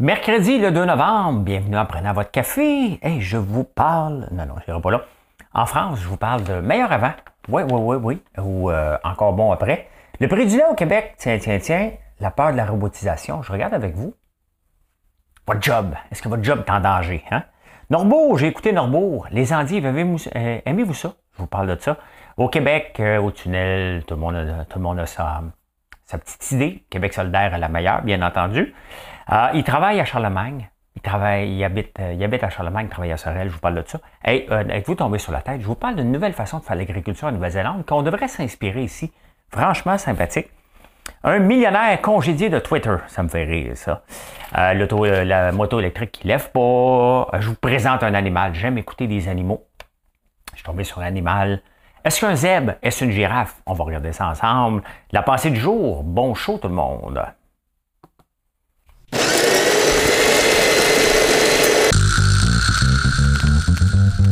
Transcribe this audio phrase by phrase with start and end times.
[0.00, 2.98] Mercredi le 2 novembre, bienvenue en prenant votre café.
[3.00, 5.02] Et je vous parle, non, non, je n'irai pas là.
[5.52, 7.12] En France, je vous parle de meilleur avant.
[7.48, 8.22] Oui, oui, oui, oui.
[8.42, 9.86] Ou euh, encore bon après.
[10.18, 13.42] Le prix du lait au Québec, tiens, tiens, tiens, la peur de la robotisation.
[13.42, 14.16] Je regarde avec vous.
[15.46, 15.94] Votre job.
[16.10, 17.22] Est-ce que votre job est en danger?
[17.30, 17.44] Hein?
[17.88, 19.28] Norbourg, j'ai écouté Norbourg.
[19.30, 21.12] Les endives, euh, aimez-vous ça?
[21.34, 21.98] Je vous parle de ça.
[22.36, 25.42] Au Québec, euh, au tunnel, tout le monde a, tout le monde sa,
[26.04, 26.84] sa petite idée.
[26.90, 28.74] Québec solidaire est la meilleure, bien entendu.
[29.32, 30.68] Euh, il travaille à Charlemagne.
[30.96, 33.58] Il travaille, il habite, euh, il habite à Charlemagne, il travaille à Sorel, je vous
[33.60, 33.98] parle de ça.
[34.26, 35.60] Et euh, êtes-vous tombé sur la tête?
[35.60, 39.12] Je vous parle d'une nouvelle façon de faire l'agriculture en Nouvelle-Zélande qu'on devrait s'inspirer ici.
[39.50, 40.48] Franchement sympathique.
[41.24, 44.02] Un millionnaire congédié de Twitter, ça me fait rire ça.
[44.56, 47.28] Euh, la moto électrique qui lève pas.
[47.40, 48.54] Je vous présente un animal.
[48.54, 49.66] J'aime écouter des animaux.
[50.52, 51.60] Je suis tombé sur un animal.
[52.04, 53.56] Est-ce qu'un zèbre est-ce une girafe?
[53.66, 54.82] On va regarder ça ensemble.
[55.12, 56.04] La pensée du jour.
[56.04, 57.20] Bon show tout le monde.
[64.16, 64.26] Bien,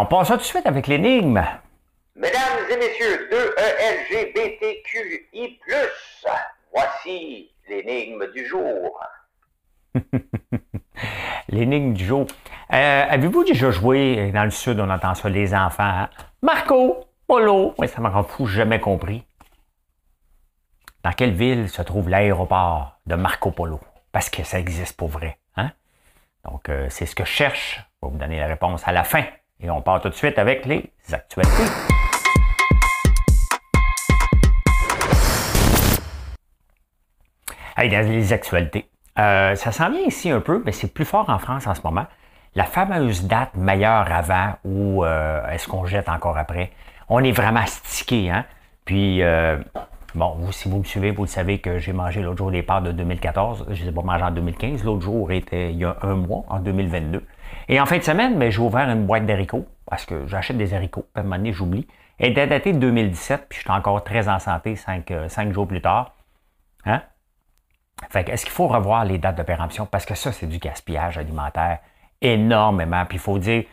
[0.00, 1.44] on passe ça tout de suite avec l'énigme.
[2.16, 3.28] Mesdames et messieurs,
[4.10, 5.60] 2ELGBTQI+,
[6.72, 8.98] voici l'énigme du jour.
[11.48, 12.26] l'énigme du jour.
[12.72, 16.06] Euh, Avez-vous déjà joué dans le sud, on entend ça, les enfants?
[16.42, 19.24] Marco, Polo, oui, ça m'a rend fou, jamais compris.
[21.02, 23.80] Dans quelle ville se trouve l'aéroport de Marco Polo?
[24.12, 25.38] Parce que ça existe pour vrai.
[25.56, 25.70] Hein?
[26.44, 27.84] Donc, euh, c'est ce que je cherche.
[28.02, 29.24] Je vais vous donner la réponse à la fin.
[29.60, 31.64] Et on part tout de suite avec les actualités.
[37.76, 38.88] Hey, dans les actualités.
[39.18, 41.82] Euh, ça s'en vient ici un peu, mais c'est plus fort en France en ce
[41.84, 42.06] moment.
[42.54, 46.70] La fameuse date meilleure avant ou euh, est-ce qu'on jette encore après?
[47.08, 48.44] On est vraiment stické, hein?
[48.84, 49.58] Puis, euh,
[50.14, 52.62] bon, vous, si vous me suivez, vous le savez que j'ai mangé l'autre jour les
[52.62, 53.66] pâtes de 2014.
[53.68, 54.84] Je ne les ai pas mangées en 2015.
[54.84, 57.24] L'autre jour était il y a un mois, en 2022.
[57.68, 60.74] Et en fin de semaine, ben, j'ai ouvert une boîte d'haricots parce que j'achète des
[60.74, 61.06] haricots.
[61.14, 61.86] À un moment donné, j'oublie.
[62.18, 65.66] Elle était datée de 2017, puis je suis encore très en santé cinq, cinq jours
[65.66, 66.14] plus tard.
[66.84, 67.02] Hein?
[68.10, 69.86] Fait est-ce qu'il faut revoir les dates de péremption?
[69.86, 71.78] Parce que ça, c'est du gaspillage alimentaire
[72.20, 73.04] énormément.
[73.06, 73.64] Puis il faut dire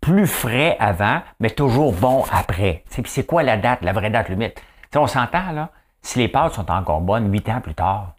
[0.00, 2.84] plus frais avant, mais toujours bon après.
[2.90, 4.62] Puis c'est quoi la date, la vraie date limite?
[4.94, 5.70] on s'entend, là,
[6.00, 8.14] si les pâtes sont encore bonnes huit ans plus tard,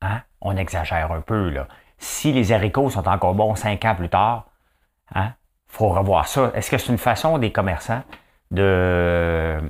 [0.00, 0.22] hein?
[0.40, 1.66] on exagère un peu, là.
[1.98, 4.46] Si les haricots sont encore bons cinq ans plus tard,
[5.14, 5.32] hein?
[5.66, 6.52] faut revoir ça.
[6.54, 8.02] Est-ce que c'est une façon des commerçants
[8.52, 9.60] de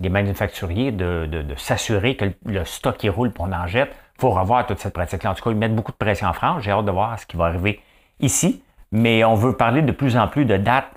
[0.00, 3.94] des manufacturiers de, de, s'assurer que le stock qui roule pour en jette.
[4.16, 5.30] Il faut revoir toute cette pratique-là.
[5.30, 6.62] En tout cas, ils mettent beaucoup de pression en France.
[6.62, 7.80] J'ai hâte de voir ce qui va arriver
[8.20, 8.62] ici.
[8.92, 10.92] Mais on veut parler de plus en plus de dates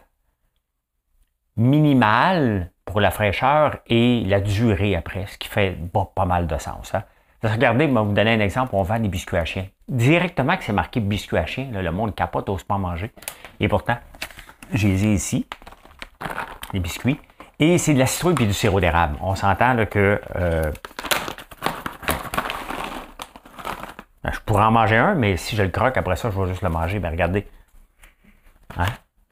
[1.56, 5.76] minimales pour la fraîcheur et la durée après, ce qui fait
[6.16, 6.94] pas mal de sens.
[6.94, 7.04] Hein.
[7.44, 8.72] Regardez, je vais vous donner un exemple.
[8.74, 9.68] On vend des biscuits à chien.
[9.88, 13.12] Directement que c'est marqué biscuits à chien, le monde capote, n'ose pas manger.
[13.60, 13.98] Et pourtant,
[14.74, 15.46] j'ai ici,
[16.74, 17.20] les biscuits.
[17.60, 19.18] Et c'est de la citrouille et du sirop d'érable.
[19.22, 20.72] On s'entend que euh,
[24.24, 26.62] je pourrais en manger un, mais si je le croque, après ça, je vais juste
[26.62, 27.00] le manger.
[27.00, 27.48] Mais regardez.
[28.78, 28.86] Hein?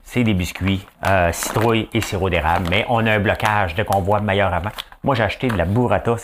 [0.03, 2.68] C'est des biscuits, euh, citrouille et sirop d'érable.
[2.69, 4.72] Mais on a un blocage dès qu'on voit meilleur avant.
[5.03, 6.16] Moi, j'ai acheté de la burrata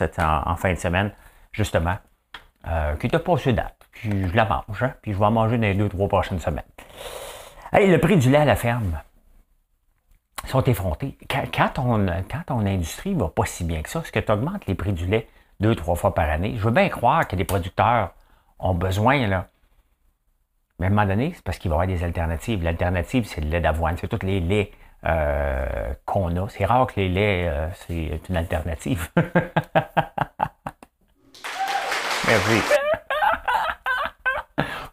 [0.46, 1.12] en, fin de semaine,
[1.52, 1.98] justement,
[2.68, 3.76] euh, qui était pas sur date.
[3.92, 4.94] Puis je la mange, hein?
[5.02, 6.64] puis je vais en manger dans les deux, trois prochaines semaines.
[7.72, 9.00] Hey, le prix du lait à la ferme
[10.48, 11.18] sont effrontés.
[11.30, 14.66] Quand, ton, quand ton industrie va pas si bien que ça, est-ce que tu augmentes
[14.66, 15.28] les prix du lait
[15.60, 16.56] deux, trois fois par année?
[16.58, 18.12] Je veux bien croire que les producteurs
[18.60, 19.48] ont besoin, là.
[20.80, 22.64] Mais à un moment donné, c'est parce qu'il va y avoir des alternatives.
[22.64, 23.98] L'alternative, c'est le lait d'avoine.
[23.98, 24.72] C'est tous les laits
[25.06, 26.50] euh, qu'on a.
[26.50, 29.10] C'est rare que les laits, euh, c'est une alternative.
[32.28, 32.62] Merci.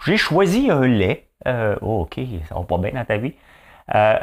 [0.04, 1.28] J'ai choisi un lait.
[1.46, 3.34] Euh, oh, OK, ça va pas bien dans ta vie.
[3.94, 4.18] Euh,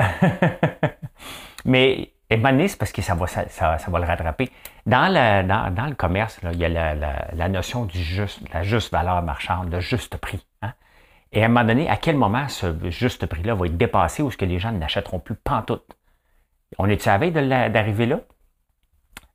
[1.66, 4.50] mais et c'est parce que ça va, ça, va le rattraper.
[4.86, 9.80] Dans, le commerce, il y a la, notion du juste, la juste valeur marchande, le
[9.80, 10.44] juste prix.
[10.64, 10.74] Hein.
[11.32, 14.30] Et à un moment donné, à quel moment ce juste prix-là va être dépassé ou
[14.30, 15.96] est-ce que les gens n'achèteront plus pantoute?
[16.80, 18.20] On est-tu à d'arriver là?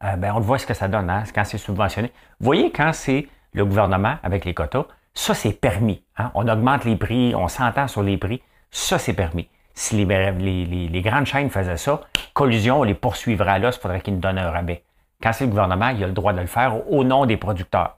[0.03, 2.11] Euh, ben, on voit ce que ça donne hein, quand c'est subventionné.
[2.41, 6.03] Vous voyez, quand c'est le gouvernement avec les quotas, ça, c'est permis.
[6.17, 6.31] Hein.
[6.35, 8.43] On augmente les prix, on s'entend sur les prix.
[8.71, 9.49] Ça, c'est permis
[9.81, 12.03] si les, grandes chaînes faisaient ça,
[12.35, 14.85] collusion, on les poursuivrait là, il faudrait qu'ils nous donnent un rabais.
[15.23, 17.97] Quand c'est le gouvernement, il a le droit de le faire au nom des producteurs.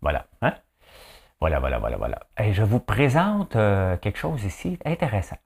[0.00, 0.26] Voilà.
[0.42, 0.54] Hein?
[1.40, 2.20] Voilà, voilà, voilà, voilà.
[2.38, 5.38] Et je vous présente euh, quelque chose ici intéressant.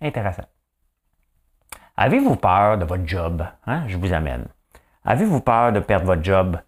[0.00, 0.46] Intéressant.
[1.96, 3.46] Avez-vous peur de votre job?
[3.66, 3.84] Hein?
[3.86, 4.46] Je vous amène.
[5.04, 6.58] Avez-vous peur de perdre votre job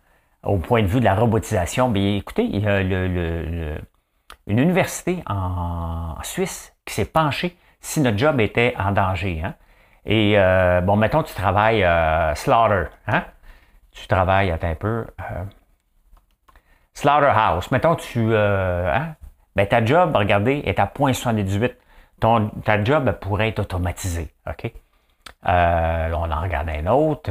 [0.45, 1.91] au point de vue de la robotisation?
[1.91, 8.41] Bien, écoutez, il y a une université en Suisse qui s'est penchée si notre job
[8.41, 9.41] était en danger.
[9.45, 9.55] Hein?
[10.05, 12.91] Et euh, bon, mettons, tu travailles euh, Slaughter.
[13.07, 13.25] Hein?
[13.93, 15.07] Tu travailles, attends un peu.
[15.21, 15.45] Euh,
[16.93, 17.71] Slaughterhouse.
[17.71, 18.35] Mettons, tu.
[18.35, 19.15] Hein?
[19.57, 21.75] Ben, ta job, regardez, est à 0.78.
[22.21, 24.35] Ton, ta job pourrait être automatisée.
[24.49, 24.73] OK?
[25.45, 27.31] on en regarde un autre.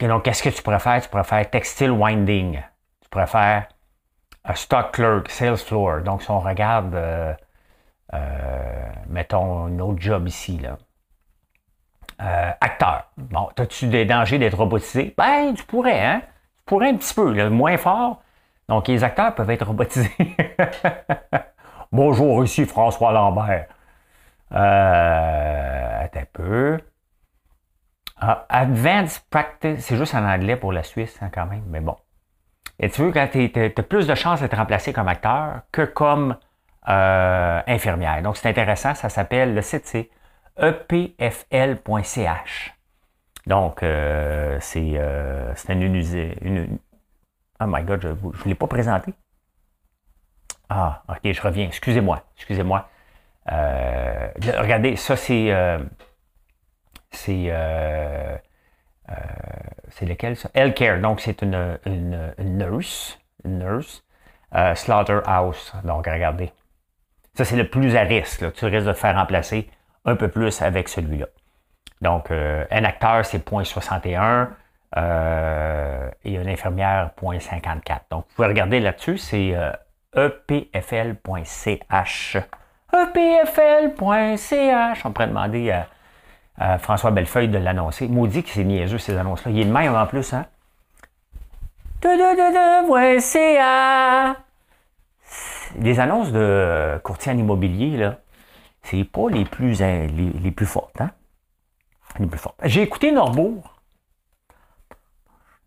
[0.00, 1.00] donc, qu'est-ce que tu préfères?
[1.00, 2.60] Tu préfères textile winding.
[3.02, 3.66] Tu préfères
[4.54, 6.02] stock clerk, sales floor.
[6.02, 6.94] Donc, si on regarde
[8.12, 10.78] euh, mettons un autre job ici, là.
[12.22, 13.10] Euh, acteur.
[13.16, 15.14] Bon, as-tu des dangers d'être robotisé?
[15.16, 16.22] Ben, tu pourrais, hein?
[16.58, 18.22] Tu pourrais un petit peu, moins fort.
[18.68, 20.10] Donc, les acteurs peuvent être robotisés.
[21.92, 23.66] Bonjour, ici François Lambert.
[24.52, 26.78] Euh, attends un peu.
[28.20, 31.96] Ah, advanced Practice, c'est juste en anglais pour la Suisse, hein, quand même, mais bon.
[32.80, 36.36] Et tu veux, quand tu as plus de chances d'être remplacé comme acteur que comme
[36.88, 38.20] euh, infirmière.
[38.22, 38.94] Donc, c'est intéressant.
[38.94, 40.10] Ça s'appelle, le site, c'est
[40.58, 41.14] epfl.ch.
[43.46, 45.94] Donc, euh, c'est euh, une,
[46.42, 46.78] une,
[47.60, 49.14] Oh my God, je ne l'ai pas présenté.
[50.68, 51.66] Ah, ok, je reviens.
[51.66, 52.22] Excusez-moi.
[52.36, 52.88] Excusez-moi.
[53.46, 55.54] regardez, ça, c'est.
[57.10, 57.50] c'est.
[59.90, 60.50] C'est lequel ça?
[60.54, 61.00] Healthcare.
[61.00, 63.18] Donc, c'est une, une, nurse.
[63.44, 64.04] Une nurse.
[64.74, 65.72] Slaughterhouse.
[65.84, 66.52] Donc, regardez.
[67.34, 68.52] Ça, c'est le plus à risque.
[68.54, 69.68] Tu risques de te faire remplacer
[70.04, 71.26] un peu plus avec celui-là.
[72.00, 74.48] Donc, euh, un acteur, c'est 0.61
[74.96, 78.00] euh, et une infirmière, 0.54.
[78.10, 79.72] Donc, vous pouvez regarder là-dessus, c'est euh,
[80.14, 81.16] epfl.ch.
[82.92, 83.96] epfl.ch.
[85.04, 85.86] On pourrait demander à,
[86.78, 88.08] François Bellefeuille de l'annoncer.
[88.08, 89.50] Maudit que c'est niaiseux, ces annonces-là.
[89.50, 90.46] Il est de même en plus, hein?
[95.80, 98.18] les annonces de courtiers en immobilier, là,
[98.82, 101.00] c'est pas les plus, hein, les, plus fortes.
[101.00, 101.10] Hein?
[102.18, 102.58] Les plus fortes.
[102.64, 103.74] J'ai écouté Norbourg.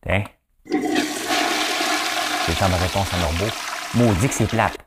[0.07, 0.23] Hein?
[0.65, 3.51] C'est ça ma réponse à Norbourg.
[3.95, 4.77] Maudit que c'est plate.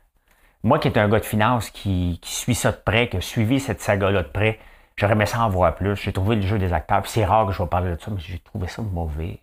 [0.63, 3.21] Moi qui est un gars de finance qui, qui suit ça de près, qui a
[3.21, 4.59] suivi cette saga-là de près,
[5.01, 5.95] j'aurais aimé ça en voir plus.
[5.97, 7.01] J'ai trouvé le jeu des acteurs.
[7.05, 9.39] C'est rare que je vais parler de ça, mais j'ai trouvé ça mauvais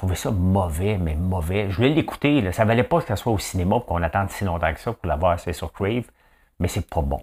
[0.00, 1.70] trouvais ça mauvais, mais mauvais.
[1.70, 2.50] Je voulais l'écouter.
[2.52, 4.94] Ça valait pas que ça soit au cinéma pour qu'on attende si longtemps que ça
[4.94, 6.04] pour l'avoir assez sur Crave,
[6.58, 7.20] mais c'est pas bon.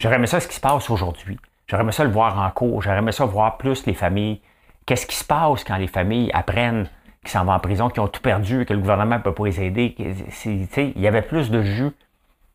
[0.00, 1.38] J'aurais aimé ça ce qui se passe aujourd'hui.
[1.68, 2.82] J'aurais aimé ça le voir en cours.
[2.82, 4.40] J'aurais aimé ça voir plus les familles.
[4.84, 6.88] Qu'est-ce qui se passe quand les familles apprennent
[7.20, 9.44] qu'ils s'en vont en prison, qu'ils ont tout perdu, que le gouvernement ne peut pas
[9.44, 9.94] les aider.
[9.96, 11.92] Il y avait plus de jus.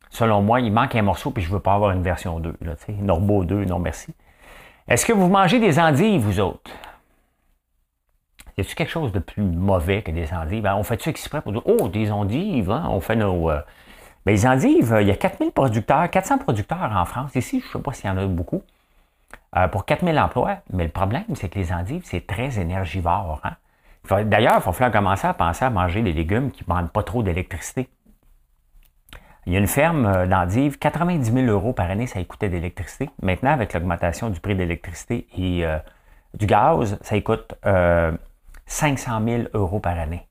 [0.10, 2.56] Selon moi, il manque un morceau, puis je ne veux pas avoir une version 2.
[2.62, 4.14] Là, Norbo 2, non merci.
[4.88, 6.72] Est-ce que vous mangez des endives, vous autres?
[8.58, 10.64] Y a-t-il quelque chose de plus mauvais que des endives?
[10.64, 12.88] Ben, on fait-tu exprès pour dire, oh, des endives, hein?
[12.90, 13.52] on fait nos.
[13.52, 13.62] Euh,
[14.26, 17.36] ben, les endives, il y a 4000 producteurs, 400 producteurs en France.
[17.36, 18.64] Ici, je ne sais pas s'il y en a beaucoup.
[19.56, 20.58] Euh, pour 4000 emplois.
[20.74, 23.42] Mais le problème, c'est que les endives, c'est très énergivore.
[23.44, 24.24] Hein?
[24.24, 27.04] D'ailleurs, il va falloir commencer à penser à manger des légumes qui ne demandent pas
[27.04, 27.90] trop d'électricité.
[29.50, 33.10] Il y a une ferme euh, d'endives, 90 000 euros par année, ça coûtait d'électricité.
[33.24, 35.66] Maintenant, avec l'augmentation du prix de l'électricité et
[36.36, 37.56] du gaz, ça coûte
[38.68, 40.30] 500 000 euros par année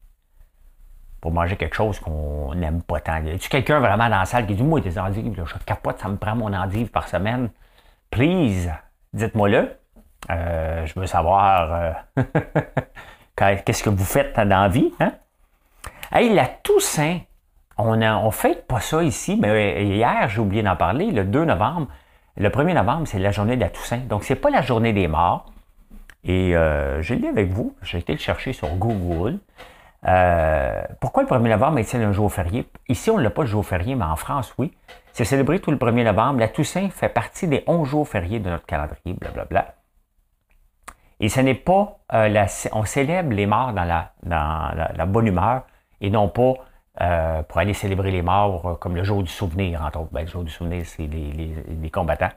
[1.20, 3.22] pour manger quelque chose qu'on n'aime pas tant.
[3.24, 6.08] Y a-tu quelqu'un vraiment dans la salle qui dit Moi, des endives, je capote, ça
[6.08, 7.50] me prend mon endive par semaine.
[8.10, 8.70] Please,
[9.12, 9.76] dites-moi-le.
[10.30, 12.22] Euh, je veux savoir euh,
[13.64, 14.92] qu'est-ce que vous faites dans la vie.
[15.00, 15.12] Hein?
[16.12, 17.20] Hey, la Toussaint,
[17.78, 21.88] on ne fait pas ça ici, mais hier, j'ai oublié d'en parler, le 2 novembre.
[22.36, 23.98] Le 1er novembre, c'est la journée de la Toussaint.
[23.98, 25.46] Donc, c'est pas la journée des morts.
[26.24, 27.74] Et euh, je l'ai avec vous.
[27.82, 29.38] J'ai été le chercher sur Google.
[30.06, 32.68] Euh, pourquoi le 1er novembre est-il un jour férié?
[32.88, 34.72] Ici, on ne l'a pas le jour férié, mais en France, oui.
[35.12, 36.38] C'est célébré tout le 1er novembre.
[36.38, 39.74] La Toussaint fait partie des 11 jours fériés de notre calendrier, blablabla.
[41.20, 45.62] Et ce n'est pas, euh, la, on célèbre les morts dans la, bonne humeur
[46.00, 46.54] et non pas
[46.98, 50.12] pour aller célébrer les morts comme le jour du souvenir, entre autres.
[50.12, 52.30] Ben, le jour du souvenir, c'est les, combattants.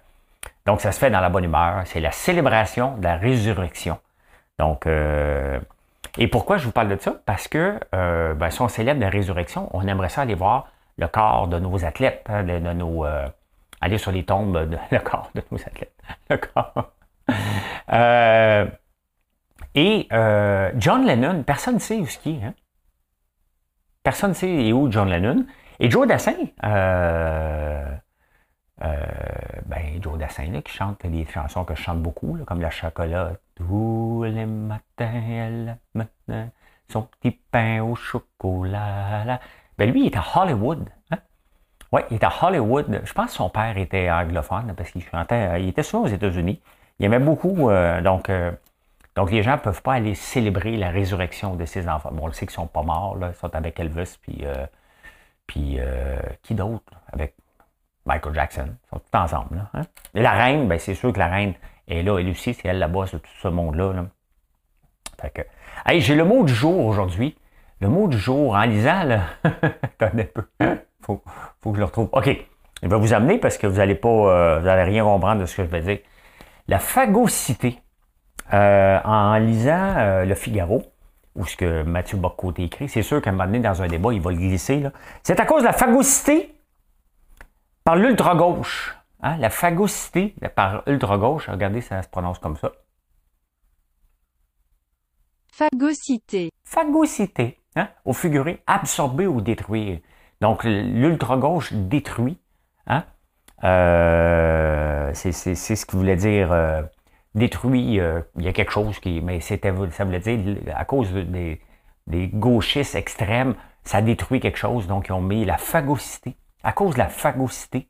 [0.66, 1.82] Donc, ça se fait dans la bonne humeur.
[1.86, 4.00] C'est la célébration de la résurrection.
[4.60, 5.60] Donc, euh,
[6.18, 7.16] et pourquoi je vous parle de ça?
[7.26, 11.08] Parce que euh, ben, si on célèbre la résurrection, on aimerait ça aller voir le
[11.08, 13.28] corps de nos athlètes, hein, de, nos, euh,
[13.80, 15.96] aller sur les tombes, le corps de nos athlètes,
[16.30, 16.92] le corps,
[17.92, 18.66] Euh,
[19.76, 22.44] et euh, John Lennon, personne ne sait où ce qui est.
[22.44, 22.54] Hein?
[24.04, 25.46] Personne ne sait où John Lennon.
[25.80, 27.86] Et Joe Dassin, euh,
[29.66, 33.34] ben, Joe Dassin là, qui chante des chansons que je chante beaucoup, comme La Chocolat.
[33.56, 36.50] Tous les matins, matin,
[36.88, 39.40] son petit pain au chocolat.
[39.78, 40.88] Ben, lui, il est à Hollywood.
[41.10, 41.18] Hein?
[41.92, 43.02] Oui, il est à Hollywood.
[43.04, 46.62] Je pense que son père était anglophone parce qu'il chantait, il était souvent aux États-Unis.
[47.00, 47.70] Il aimait beaucoup,
[48.04, 48.30] donc
[49.16, 52.12] donc, les gens ne peuvent pas aller célébrer la résurrection de ses enfants.
[52.14, 53.32] Bon, on le sait qu'ils ne sont pas morts, là.
[53.34, 54.66] ils sont avec Elvis, puis, euh,
[55.48, 56.94] puis euh, qui d'autre?
[57.12, 57.36] Avec
[58.06, 58.68] Michael Jackson.
[58.70, 59.58] Ils sont tous ensemble.
[59.58, 59.82] Là, hein?
[60.16, 61.54] Et la reine, ben, c'est sûr que la reine
[61.88, 63.94] est là, elle aussi, c'est elle la bosse de tout ce monde-là.
[63.94, 64.06] Là.
[65.22, 65.42] Fait que,
[65.86, 67.38] hey, j'ai le mot du jour aujourd'hui.
[67.82, 70.78] Le mot du jour, en lisant, là, attendez un peu.
[71.02, 71.22] Faut,
[71.60, 72.10] faut que je le retrouve.
[72.14, 72.30] OK.
[72.84, 75.46] Je vais vous amener parce que vous n'allez pas, euh, vous n'allez rien comprendre de
[75.46, 76.00] ce que je vais dire.
[76.68, 77.80] La phagocité.
[78.54, 80.84] Euh, en lisant euh, Le Figaro,
[81.36, 84.14] ou ce que Mathieu Boccoté écrit, c'est sûr qu'à un moment donné, dans un débat,
[84.14, 84.84] il va le glisser.
[85.24, 86.54] C'est à cause de la phagocité
[87.86, 88.98] par l'ultra-gauche.
[89.22, 89.38] Hein?
[89.38, 92.72] La phagocité par ultra-gauche, regardez, ça se prononce comme ça.
[95.54, 96.52] Phagocité.
[96.66, 97.60] Phagocité.
[97.78, 97.88] Hein?
[98.04, 100.00] Au figuré, absorber ou détruire.
[100.42, 102.38] Donc, l'ultra-gauche détruit.
[102.88, 103.06] Hein?
[103.64, 106.52] Euh, c'est ce que voulait dire
[107.36, 109.22] détruit, euh, il y a quelque chose qui.
[109.22, 109.58] Mais ça
[110.04, 110.40] voulait dire,
[110.76, 111.62] à cause des,
[112.08, 114.88] des, gauchistes extrêmes, ça détruit quelque chose.
[114.88, 116.36] Donc, ils ont mis la phagocité.
[116.64, 117.88] À cause de la phagocité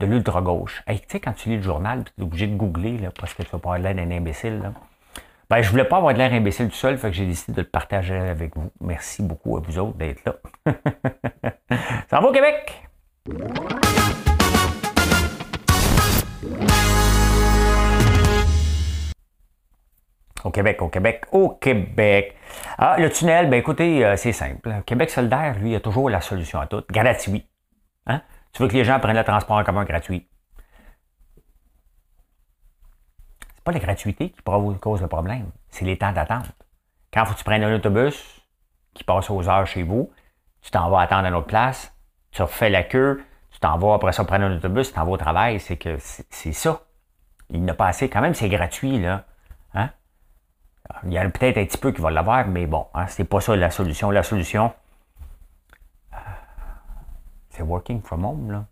[0.00, 0.82] de l'ultra-gauche.
[0.88, 3.42] tu sais, quand tu lis le journal, tu es obligé de googler, là, parce que
[3.42, 4.58] tu vas pas avoir l'air d'un imbécile.
[4.60, 4.72] Là.
[5.48, 7.60] Ben, je voulais pas avoir de l'air imbécile tout seul, fait que j'ai décidé de
[7.60, 8.70] le partager avec vous.
[8.80, 10.36] Merci beaucoup à vous autres d'être là.
[12.10, 12.88] ça va au Québec!
[20.44, 22.36] Au Québec, au Québec, au Québec.
[22.78, 24.82] Ah, le tunnel, ben écoutez, euh, c'est simple.
[24.86, 26.82] Québec solidaire, lui, a toujours la solution à tout.
[26.90, 27.46] Gratuit.
[28.06, 28.22] Hein?
[28.52, 30.28] Tu veux que les gens prennent le transport en commun gratuit?
[33.54, 36.50] C'est pas la gratuité qui cause le problème, c'est les temps d'attente.
[37.12, 38.42] Quand faut que tu prennes un autobus
[38.94, 40.10] qui passe aux heures chez vous,
[40.62, 41.94] tu t'en vas attendre à une autre place,
[42.32, 43.22] tu refais la queue,
[43.52, 45.96] tu t'en vas après ça prendre un autobus, tu t'en vas au travail, c'est que
[45.98, 46.82] c'est ça.
[47.50, 48.08] Il n'a pas assez.
[48.08, 49.26] Quand même, c'est gratuit, là.
[51.04, 53.24] Il y en a peut-être un petit peu qui va l'avoir, mais bon, hein, c'est
[53.24, 54.10] pas ça la solution.
[54.10, 54.72] La solution,
[56.12, 56.16] euh,
[57.50, 58.64] c'est working from home, là.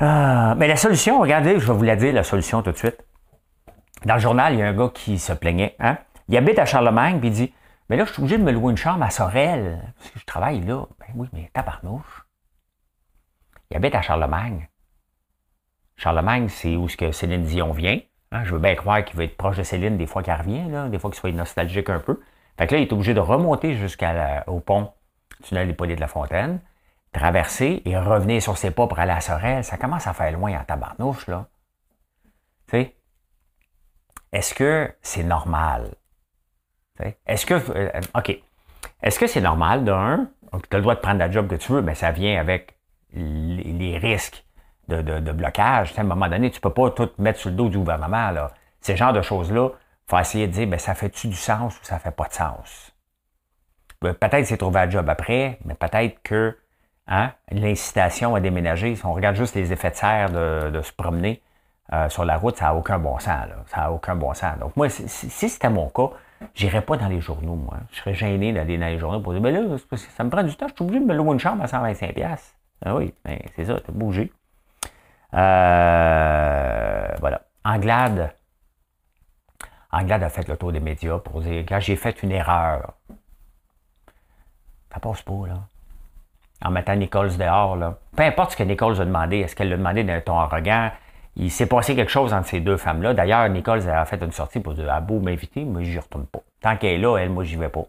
[0.00, 3.04] Euh, mais la solution, regardez, je vais vous la dire, la solution tout de suite.
[4.04, 5.76] Dans le journal, il y a un gars qui se plaignait.
[5.78, 5.98] Hein?
[6.28, 7.54] Il habite à Charlemagne, puis il dit
[7.88, 10.24] Mais là, je suis obligé de me louer une chambre à Sorel, parce que je
[10.24, 10.86] travaille là.
[10.98, 12.26] Ben oui, mais tabarnouche.
[13.70, 14.68] Il habite à Charlemagne.
[15.96, 18.00] Charlemagne, c'est où ce que Céline Dion vient.
[18.32, 20.88] Hein, je veux bien croire qu'il va être proche de Céline des fois qu'il revient,
[20.90, 22.18] des fois qu'il soit nostalgique un peu.
[22.58, 24.90] Fait que là, il est obligé de remonter jusqu'au pont
[25.42, 26.60] tunnel Hippolyte de la Fontaine,
[27.12, 29.62] traverser et revenir sur ses pas pour aller à Sorel.
[29.64, 31.46] Ça commence à faire loin en tabarnouche, là.
[32.68, 32.96] Tu sais?
[34.32, 35.94] Est-ce que c'est normal?
[37.26, 37.54] Est-ce que.
[37.54, 38.38] Euh, OK.
[39.02, 41.72] Est-ce que c'est normal, d'un, tu as le droit de prendre la job que tu
[41.72, 42.78] veux, mais ça vient avec
[43.12, 44.44] les risques
[45.00, 45.94] de, blocage.
[45.96, 48.30] À un moment donné, tu ne peux pas tout mettre sur le dos du gouvernement.
[48.30, 48.50] Là.
[48.80, 51.84] Ces genres de choses-là, il faut essayer de dire, ben, ça fait-tu du sens ou
[51.84, 52.92] ça ne fait pas de sens?
[54.02, 56.56] Ben, peut-être c'est trouvé un job après, mais peut-être que
[57.06, 61.40] hein, l'incitation à déménager, si on regarde juste les effets de serre de, se promener
[61.92, 63.46] euh, sur la route, ça n'a aucun bon sens.
[63.66, 64.58] Ça n'a aucun bon sens.
[64.58, 66.10] Donc moi, si, c'était mon cas,
[66.54, 67.76] j'irais pas dans les journaux, moi.
[67.92, 70.54] Je serais gêné d'aller dans les journaux pour dire, ben là, ça me prend du
[70.56, 72.38] temps, je suis obligé de me louer une chambre à 125$.
[72.84, 74.32] Ah oui, ben, c'est ça, as bougé.
[75.34, 77.42] Euh, voilà.
[77.64, 78.34] Anglade.
[79.90, 82.94] Anglade a fait le tour des médias pour dire quand j'ai fait une erreur.
[84.92, 85.54] Ça passe pas, là.
[86.64, 87.98] En mettant Nichols dehors, là.
[88.16, 90.90] Peu importe ce que Nichols a demandé, est-ce qu'elle l'a demandé d'un ton arrogant?
[91.34, 93.14] Il s'est passé quelque chose entre ces deux femmes-là.
[93.14, 96.42] D'ailleurs, Nichols a fait une sortie pour dire Ah, beau m'inviter, moi, j'y retourne pas.
[96.60, 97.84] Tant qu'elle est là, elle, moi, j'y vais pas.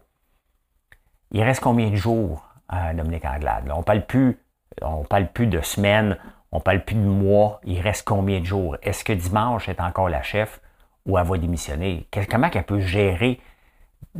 [1.30, 3.70] Il reste combien de jours à Dominique Anglade?
[3.74, 4.38] On parle plus,
[4.82, 6.16] on parle plus de semaines,
[6.54, 8.76] on parle plus de mois, il reste combien de jours?
[8.82, 10.60] Est-ce que dimanche est encore la chef
[11.04, 12.08] ou elle va démissionner?
[12.30, 13.40] Comment qu'elle peut gérer?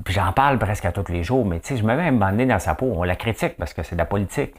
[0.08, 2.58] j'en parle presque à tous les jours, mais tu je me mets même donné dans
[2.58, 2.92] sa peau.
[2.96, 4.56] On la critique parce que c'est de la politique.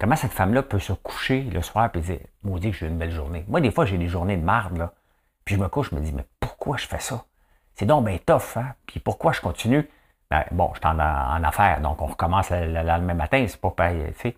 [0.00, 3.10] Comment cette femme-là peut se coucher le soir et dire Maudit que j'ai une belle
[3.10, 3.44] journée?
[3.46, 4.88] Moi, des fois, j'ai des journées de marde.
[5.44, 7.24] Puis je me couche, je me dis, mais pourquoi je fais ça?
[7.74, 8.74] C'est donc bien tough, hein?
[8.86, 9.88] Puis pourquoi je continue?
[10.30, 13.70] Ben, bon, je suis en, en affaires, donc on recommence le, lendemain matin, c'est pas
[13.70, 14.36] pareil, tu sais.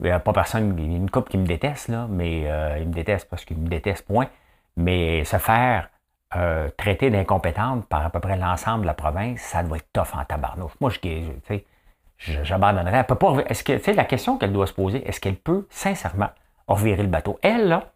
[0.00, 2.44] Il n'y a pas personne, il y a une couple qui me déteste, là, mais
[2.46, 4.28] euh, il me déteste parce qu'il me déteste, point.
[4.76, 5.88] Mais se faire
[6.36, 10.18] euh, traiter d'incompétente par à peu près l'ensemble de la province, ça doit être tough
[10.18, 10.72] en tabarnouche.
[10.80, 12.98] Moi, je, j'abandonnerais.
[12.98, 13.36] Elle peut pas.
[13.46, 16.30] Est-ce que, tu sais, la question qu'elle doit se poser, est-ce qu'elle peut sincèrement
[16.66, 17.38] revirer le bateau?
[17.42, 17.92] Elle, là,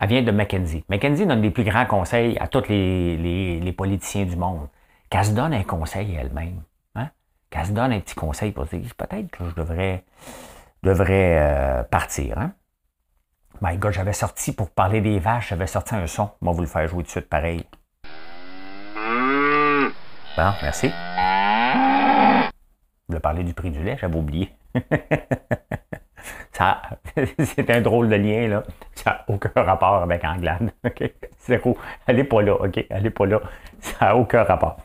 [0.00, 0.84] elle vient de Mackenzie.
[0.88, 4.68] Mackenzie donne des plus grands conseils à tous les, politiciens du monde.
[5.10, 6.62] Qu'elle se donne un conseil elle-même.
[6.94, 7.08] Hein?
[7.50, 10.04] Qu'elle se donne un petit conseil pour dire peut-être que je devrais,
[10.82, 12.38] devrais euh, partir.
[12.38, 12.52] Hein?
[13.60, 16.30] My God, j'avais sorti pour parler des vaches, j'avais sorti un son.
[16.40, 17.64] Moi, vous le faire jouer tout de suite pareil.
[20.36, 20.90] Bon, merci.
[23.08, 24.52] Je voulais parler du prix du lait, j'avais oublié.
[26.52, 26.82] ça,
[27.38, 28.62] c'est un drôle de lien, là.
[28.94, 30.70] Ça n'a aucun rapport avec Anglade.
[30.84, 31.12] OK?
[31.40, 31.76] Zéro.
[32.06, 32.86] Elle n'est pas là, OK?
[32.88, 33.40] Elle n'est pas là.
[33.80, 34.76] Ça n'a aucun rapport.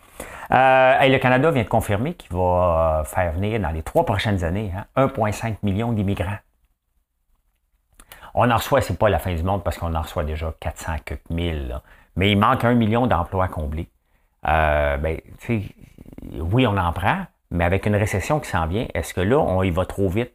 [0.51, 4.43] Euh, le Canada vient de confirmer qu'il va euh, faire venir dans les trois prochaines
[4.43, 6.38] années 1,5 hein, million d'immigrants
[8.33, 10.93] on en reçoit, c'est pas la fin du monde parce qu'on en reçoit déjà 400
[11.05, 11.79] quelques mille.
[12.15, 13.89] Mais il manque un million d'emplois comblés.
[14.47, 15.19] Euh, ben,
[16.39, 19.63] oui, on en prend, mais avec une récession qui s'en vient, est-ce que là, on
[19.63, 20.33] y va trop vite?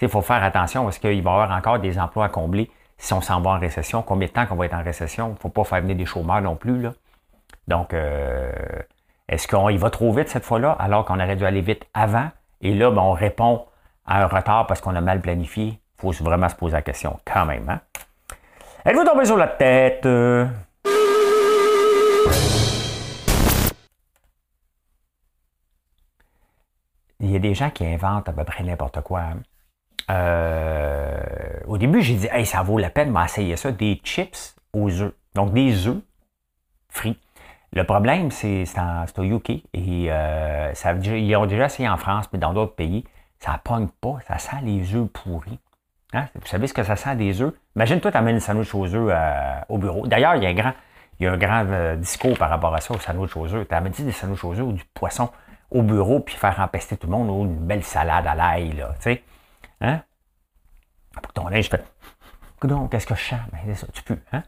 [0.00, 3.12] Il faut faire attention parce qu'il va y avoir encore des emplois à combler si
[3.12, 4.02] on s'en va en récession?
[4.02, 5.28] Combien de temps qu'on va être en récession?
[5.28, 6.82] Il ne faut pas faire venir des chômeurs non plus.
[6.82, 6.92] Là.
[7.68, 8.52] Donc, euh,
[9.28, 12.30] est-ce qu'on y va trop vite cette fois-là alors qu'on aurait dû aller vite avant?
[12.60, 13.66] Et là, ben, on répond
[14.06, 15.80] à un retard parce qu'on a mal planifié
[16.12, 17.68] faut vraiment se poser la question quand même.
[17.68, 17.80] Hein?
[18.84, 20.06] Êtes-vous tombé sur la tête?
[27.20, 29.20] Il y a des gens qui inventent à peu près n'importe quoi.
[29.20, 29.38] Hein.
[30.10, 34.90] Euh, au début, j'ai dit, hey, ça vaut la peine d'essayer ça, des chips aux
[35.00, 35.14] œufs.
[35.34, 36.02] Donc, des œufs
[36.90, 37.18] frits.
[37.74, 38.64] Le problème, c'est
[39.18, 40.72] au UK et euh,
[41.06, 43.04] ils ont déjà essayé en France, mais dans d'autres pays,
[43.40, 45.58] ça ne pogne pas, ça sent les œufs pourris.
[46.12, 46.26] Hein?
[46.36, 47.52] Vous savez ce que ça sent des œufs?
[47.74, 50.06] Imagine-toi, tu amènes une sandwich aux œufs euh, au bureau.
[50.06, 50.72] D'ailleurs, il y a un grand,
[51.18, 53.66] il y a un grand euh, discours par rapport à ça, au sandwich aux œufs.
[53.66, 55.30] Tu amènes des sandwichs aux œufs ou du poisson
[55.72, 58.94] au bureau, puis faire empester tout le monde, ou une belle salade à l'ail, là,
[58.98, 59.24] tu sais?
[59.80, 60.00] Hein?
[61.20, 61.82] Pour ton linge, je fais,
[62.90, 63.40] qu'est-ce que je sens?
[63.50, 64.44] Ben, c'est ça, tu peux, hein?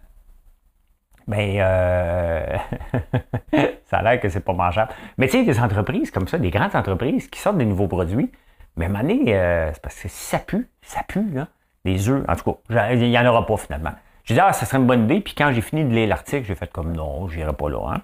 [1.27, 2.57] Ben, euh...
[3.85, 4.93] ça a l'air que c'est pas mangeable.
[5.19, 8.31] Mais tu sais, des entreprises comme ça, des grandes entreprises qui sortent des nouveaux produits,
[8.77, 11.49] mais à euh, c'est parce que ça pue, ça pue, là.
[11.85, 13.93] Les œufs, en tout cas, il n'y en aura pas finalement.
[14.25, 15.21] J'ai dit, ah, ça serait une bonne idée.
[15.21, 17.93] Puis quand j'ai fini de lire l'article, j'ai fait comme non, je n'irai pas là.
[17.93, 18.03] Hein.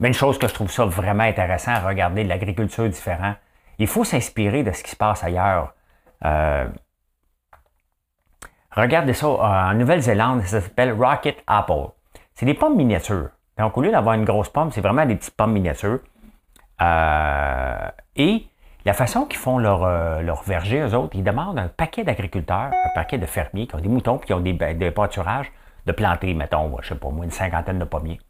[0.00, 3.36] Mais une chose que je trouve ça vraiment intéressant à regarder de l'agriculture différente,
[3.78, 5.74] il faut s'inspirer de ce qui se passe ailleurs.
[6.24, 6.66] Euh,
[8.72, 11.90] regardez ça, en Nouvelle-Zélande, ça s'appelle Rocket Apple.
[12.40, 13.28] C'est des pommes miniatures.
[13.58, 15.98] Donc, au lieu d'avoir une grosse pomme, c'est vraiment des petites pommes miniatures.
[16.80, 18.46] Euh, et
[18.86, 22.94] la façon qu'ils font leur, euh, leur eux autres, ils demandent un paquet d'agriculteurs, un
[22.94, 25.52] paquet de fermiers qui ont des moutons puis qui ont des, des pâturages
[25.84, 28.22] de planter, mettons, je sais pas moi, une cinquantaine de pommiers.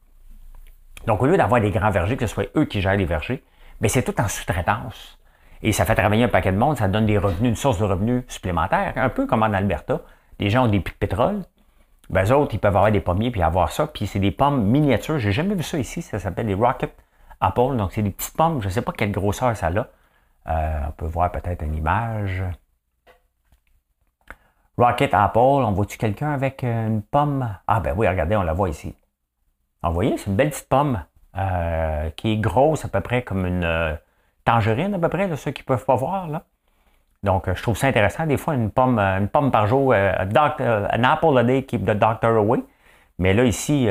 [1.06, 3.44] Donc, au lieu d'avoir des grands vergers, que ce soit eux qui gèrent les vergers,
[3.80, 5.20] mais c'est tout en sous-traitance.
[5.62, 7.84] Et ça fait travailler un paquet de monde, ça donne des revenus, une source de
[7.84, 10.00] revenus supplémentaire, un peu comme en Alberta.
[10.40, 11.42] Les gens ont des puits de pétrole.
[12.10, 13.86] Ben, eux autres, ils peuvent avoir des pommiers puis avoir ça.
[13.86, 15.18] Puis c'est des pommes miniatures.
[15.18, 16.02] J'ai jamais vu ça ici.
[16.02, 16.92] Ça s'appelle des Rocket
[17.40, 17.76] Apple.
[17.76, 18.60] Donc, c'est des petites pommes.
[18.60, 19.86] Je ne sais pas quelle grosseur ça a.
[20.48, 22.42] Euh, on peut voir peut-être une image.
[24.76, 27.54] Rocket Apple, on voit-tu quelqu'un avec une pomme?
[27.66, 28.94] Ah ben oui, regardez, on la voit ici.
[29.82, 31.04] Vous voyez, c'est une belle petite pomme
[31.36, 33.94] euh, qui est grosse à peu près comme une euh,
[34.44, 36.28] tangerine à peu près, ceux qui ne peuvent pas voir.
[36.28, 36.44] Là.
[37.22, 38.26] Donc, je trouve ça intéressant.
[38.26, 42.36] Des fois, une pomme, une pomme par jour, an apple a day keep the doctor
[42.36, 42.60] away.
[43.18, 43.88] Mais là, ici,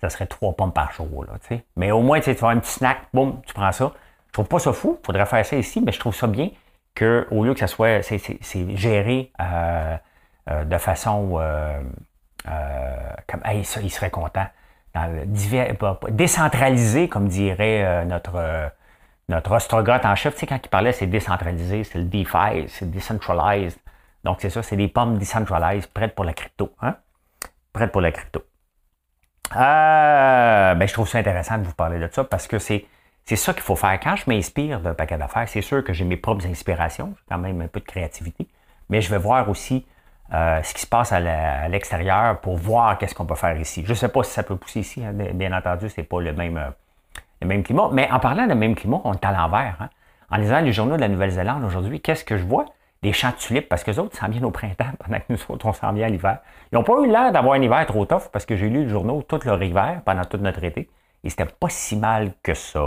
[0.00, 1.24] ça serait trois pommes par jour.
[1.76, 3.92] Mais au moins, tu vas un petit snack, boum, tu prends ça.
[4.28, 6.50] Je trouve pas ça fou, il faudrait faire ça ici, mais je trouve ça bien
[6.96, 8.20] qu'au lieu que ça soit c'est,
[8.76, 9.96] géré euh,
[10.50, 11.80] euh, de façon euh,
[13.28, 14.46] comme hey, ça, il serait content.
[16.08, 18.72] décentralisé, comme dirait notre,
[19.28, 20.34] notre ostrogoth en chef.
[20.34, 23.78] Tu sais, quand il parlait, c'est décentralisé, c'est le DeFi, c'est decentralized.
[24.24, 26.74] Donc, c'est ça, c'est des pommes decentralized, prêtes pour la crypto.
[26.80, 26.96] Hein?
[27.72, 28.42] Prêtes pour la crypto.
[29.50, 32.86] ben, je trouve ça intéressant de vous parler de ça parce que c'est
[33.24, 33.98] c'est ça qu'il faut faire.
[34.00, 37.38] Quand je m'inspire d'un paquet d'affaires, c'est sûr que j'ai mes propres inspirations, j'ai quand
[37.38, 38.46] même un peu de créativité,
[38.90, 39.86] mais je vais voir aussi
[40.32, 43.82] euh, ce qui se passe à l'extérieur pour voir qu'est-ce qu'on peut faire ici.
[43.84, 45.12] Je ne sais pas si ça peut pousser ici, hein.
[45.12, 46.70] bien entendu, ce n'est pas le même, euh,
[47.44, 47.88] même climat.
[47.92, 49.76] Mais en parlant de même climat, on est à l'envers.
[49.80, 49.88] Hein.
[50.30, 52.66] En lisant les journaux de la Nouvelle-Zélande aujourd'hui, qu'est-ce que je vois?
[53.02, 55.38] Des champs de tulipes, parce que les autres s'en viennent au printemps, pendant que nous
[55.48, 56.38] autres, on s'en vient à l'hiver.
[56.72, 58.88] Ils n'ont pas eu l'air d'avoir un hiver trop tough, parce que j'ai lu le
[58.88, 60.88] journaux tout leur hiver, pendant tout notre été,
[61.22, 62.80] et c'était pas si mal que ça.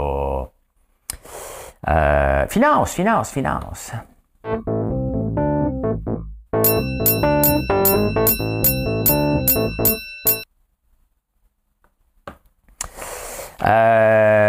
[1.88, 3.92] Euh, finance, finance, finance.
[13.64, 14.47] Euh,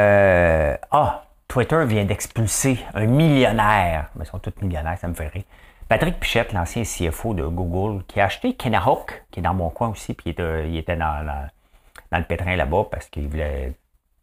[1.60, 4.12] Twitter vient d'expulser un millionnaire.
[4.16, 5.44] Mais ils sont tous millionnaires, ça me fait rire.
[5.90, 9.90] Patrick Pichette, l'ancien CFO de Google, qui a acheté Kenahawk, qui est dans mon coin
[9.90, 11.50] aussi, puis il était, dans,
[12.14, 13.74] le pétrin là-bas parce qu'il voulait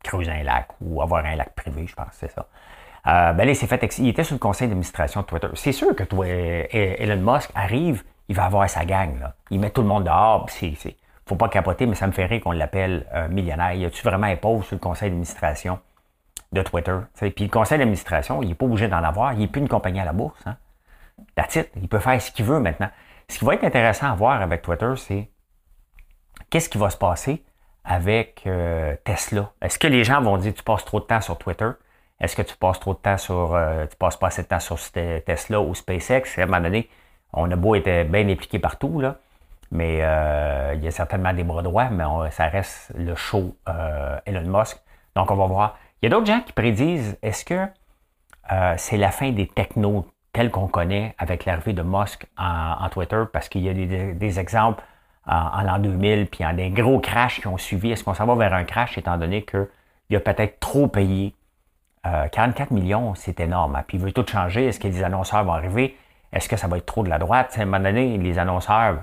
[0.03, 2.47] creuser un lac ou avoir un lac privé, je pense, c'est ça.
[3.07, 3.99] Euh, ben là, il fait.
[3.99, 5.49] Il était sur le conseil d'administration de Twitter.
[5.53, 9.21] C'est sûr que toi, Elon Musk arrive, il va avoir sa gang.
[9.21, 9.35] Là.
[9.51, 10.49] Il met tout le monde dehors.
[10.63, 10.91] Il ne
[11.27, 13.75] faut pas capoter, mais ça me fait rire qu'on l'appelle euh, millionnaire.
[13.75, 15.79] Y a-tu vraiment un pauvre sur le conseil d'administration?
[16.53, 16.99] De Twitter?
[17.15, 19.33] Puis le conseil d'administration, il n'est pas obligé d'en avoir.
[19.33, 20.41] Il n'est plus une compagnie à la bourse.
[20.47, 20.57] Hein?
[21.35, 22.91] That's Il peut faire ce qu'il veut maintenant.
[23.29, 25.31] Ce qui va être intéressant à voir avec Twitter, c'est
[26.51, 27.45] qu'est-ce qui va se passer
[27.85, 29.51] avec euh, Tesla?
[29.61, 31.71] Est-ce que les gens vont dire tu passes trop de temps sur Twitter?
[32.21, 33.55] Est-ce que tu passes trop de temps sur.
[33.55, 36.39] Euh, tu passes pas assez de temps sur Tesla ou SpaceX?
[36.39, 36.89] À un moment donné,
[37.33, 39.17] on a beau être bien impliqué partout, là,
[39.71, 43.55] mais euh, il y a certainement des bras droits, mais ça reste le show
[44.25, 44.79] Elon Musk.
[45.15, 45.79] Donc, on va voir.
[46.01, 47.67] Il y a d'autres gens qui prédisent est-ce que
[48.77, 53.25] c'est la fin des technos tels qu'on connaît avec l'arrivée de Musk en, Twitter?
[53.33, 54.85] Parce qu'il y a des exemples
[55.27, 57.91] en, l'an 2000, puis en des gros crashs qui ont suivi.
[57.91, 61.35] Est-ce qu'on s'en va vers un crash étant donné qu'il a peut-être trop payé?
[62.05, 63.83] 44 euh, millions, c'est énorme.
[63.89, 64.67] Puis il veut tout changer.
[64.67, 65.97] Est-ce que les annonceurs vont arriver?
[66.33, 67.55] Est-ce que ça va être trop de la droite?
[67.59, 69.03] À un moment donné, les annonceurs,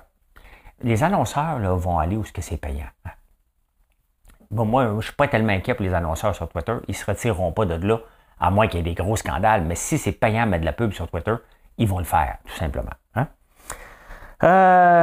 [0.82, 2.88] les annonceurs là, vont aller où ce que c'est payant?
[4.54, 6.76] Moi, je ne suis pas tellement inquiet pour les annonceurs sur Twitter.
[6.88, 8.00] Ils ne se retireront pas de là,
[8.40, 9.64] à moins qu'il y ait des gros scandales.
[9.64, 11.34] Mais si c'est payant de mettre de la pub sur Twitter,
[11.78, 12.94] ils vont le faire, tout simplement.
[13.16, 13.28] Hein?
[14.44, 14.98] Euh,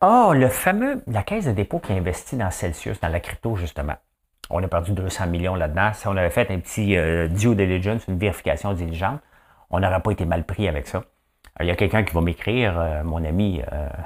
[0.00, 3.94] oh, le fameux, la caisse de dépôt qui investit dans Celsius, dans la crypto, justement.
[4.50, 5.92] On a perdu 200 millions là-dedans.
[5.92, 9.20] Si on avait fait un petit euh, due diligence, une vérification diligente,
[9.70, 11.02] on n'aurait pas été mal pris avec ça.
[11.60, 13.60] il y a quelqu'un qui va m'écrire, euh, mon ami,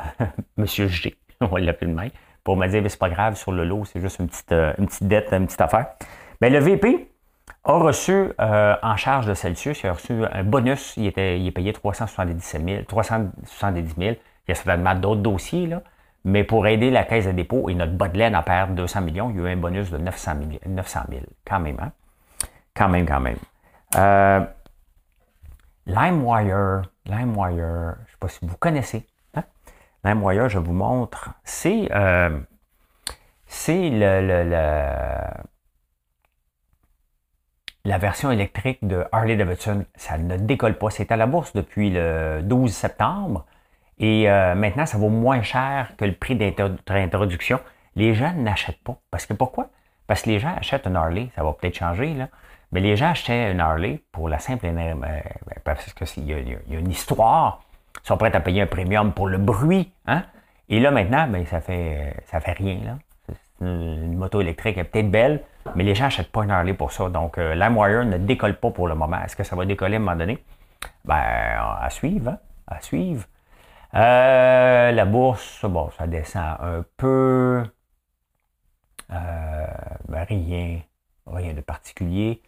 [0.57, 2.11] Monsieur G, on va l'appeler de même,
[2.45, 5.09] pour me dire, c'est pas grave, sur le lot, c'est juste une petite, une petite
[5.09, 5.87] dette, une petite affaire.
[6.41, 7.11] Ben, le VP,
[7.65, 11.47] a reçu euh, en charge de Celsius, il a reçu un bonus, il, était, il
[11.47, 13.99] est payé 377 000, 370 000.
[13.99, 14.17] Il
[14.49, 15.83] y a certainement d'autres dossiers, là,
[16.25, 19.37] mais pour aider la caisse de dépôt et notre bas à perdre 200 millions, il
[19.37, 21.77] y a eu un bonus de 900 000, 900 000 quand même.
[21.81, 21.93] Hein?
[22.75, 23.39] Quand même, quand même.
[23.97, 24.41] Euh,
[25.87, 29.07] LimeWire, LimeWire, je ne sais pas si vous connaissez.
[30.05, 30.15] Hein?
[30.15, 32.41] LimeWire, je vous montre, c'est euh,
[37.85, 40.91] la version électrique de Harley Davidson, ça ne décolle pas.
[40.91, 43.47] C'est à la bourse depuis le 12 septembre
[44.01, 47.61] et euh, maintenant, ça vaut moins cher que le prix d'introduction.
[47.97, 48.99] Les gens n'achètent pas.
[49.11, 49.69] Parce que pourquoi?
[50.07, 52.29] Parce que les gens achètent un Harley, ça va peut-être changer, là.
[52.73, 55.23] Mais les gens achetaient un Harley pour la simple euh, ben,
[55.65, 57.63] parce qu'il y, a une histoire.
[58.03, 59.93] Sont prêts à payer un premium pour le bruit.
[60.07, 60.25] Hein?
[60.69, 62.79] Et là, maintenant, ben, ça fait ça fait rien.
[62.85, 62.99] Là.
[63.61, 65.43] Une, moto électrique est peut-être belle,
[65.75, 67.09] mais les gens n'achètent pas un Harley pour ça.
[67.11, 69.23] Donc, euh, LimeWire ne décolle pas pour le moment.
[69.23, 70.39] Est-ce que ça va décoller à un moment donné?
[71.05, 72.39] Ben, à suivre, hein?
[72.67, 73.27] à suivre.
[73.95, 77.65] Euh, la bourse, bon, ça descend un peu.
[79.13, 79.67] Euh,
[80.09, 80.81] ben, rien,
[81.27, 82.43] rien de particulier.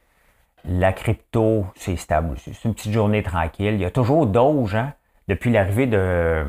[0.65, 2.55] La crypto, c'est stable aussi.
[2.55, 3.75] C'est une petite journée tranquille.
[3.75, 4.95] Il y a toujours Doge, hein?
[5.29, 6.45] Depuis l'arrivée de,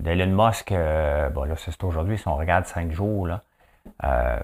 [0.00, 0.70] Musk.
[0.70, 3.42] bon, là, c'est aujourd'hui, si on regarde cinq jours, là,
[4.04, 4.40] euh,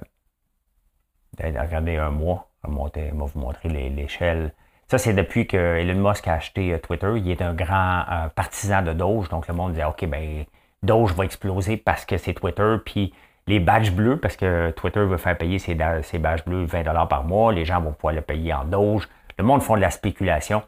[1.38, 4.52] regardez un mois, on va vous montrer l'échelle.
[4.88, 7.12] Ça, c'est depuis que Elon Musk a acheté euh, Twitter.
[7.16, 9.28] Il est un grand euh, partisan de Doge.
[9.28, 10.44] Donc, le monde dit OK, ben,
[10.82, 12.76] Doge va exploser parce que c'est Twitter.
[12.84, 13.14] Puis,
[13.46, 17.52] les badges bleus, parce que Twitter veut faire payer ses, badges bleus 20 par mois.
[17.52, 19.08] Les gens vont pouvoir le payer en Doge.
[19.38, 20.62] Le monde font de la spéculation.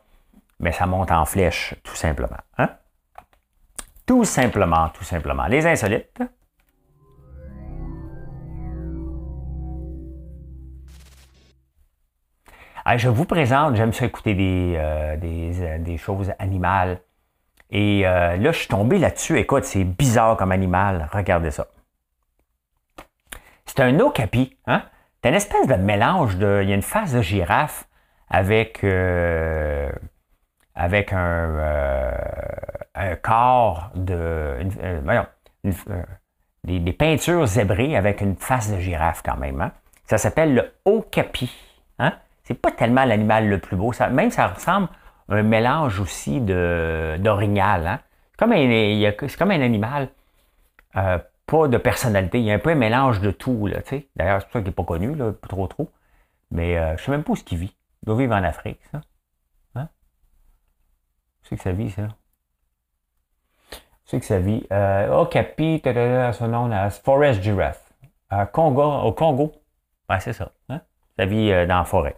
[0.60, 2.38] Mais ça monte en flèche, tout simplement.
[2.58, 2.70] Hein?
[4.12, 5.46] Tout simplement, tout simplement.
[5.46, 6.20] Les insolites.
[12.98, 17.00] je vous présente, j'aime ça écouter des, euh, euh, choses animales.
[17.70, 19.38] Et euh, là, je suis tombé là-dessus.
[19.38, 21.08] Écoute, c'est bizarre comme animal.
[21.10, 21.68] Regardez ça.
[23.64, 24.58] C'est un okapi.
[24.66, 24.82] Hein?
[25.22, 26.60] C'est une espèce de mélange de.
[26.62, 27.88] Il y a une face de girafe
[28.28, 28.84] avec,
[30.74, 32.12] avec un,
[32.94, 34.58] un corps de.
[36.64, 39.60] des, des, peintures zébrées avec une face de girafe quand même.
[39.60, 39.72] Hein?
[40.04, 41.50] Ça s'appelle le okapi.
[41.98, 42.12] Hein?
[42.44, 43.92] c'est pas tellement l'animal le plus beau.
[43.92, 44.88] Ça, même ça ressemble
[45.28, 47.86] à un mélange aussi d'orignal.
[47.86, 48.00] Hein?
[48.32, 50.08] C'est comme, un, comme un animal
[50.96, 52.40] euh, pas de personnalité.
[52.40, 53.68] Il y a un peu un mélange de tout.
[53.68, 55.90] D'ailleurs, c'est pour ça qu'il n'est pas connu, là, trop trop.
[56.50, 57.74] Mais euh, je ne sais même pas où ce qu'il vit.
[58.02, 59.00] Il doit vivre en Afrique, ça.
[59.74, 59.88] Hein?
[61.42, 62.08] C'est que ça vit, ça?
[64.18, 64.66] Que ça vit.
[64.70, 65.82] Euh, Okapi,
[66.32, 66.70] son nom,
[67.02, 67.92] Forest Giraffe.
[68.52, 69.52] Congo, au Congo.
[70.08, 70.52] Ben, c'est ça.
[70.68, 70.80] Hein?
[71.18, 72.16] Ça vit euh, dans la forêt.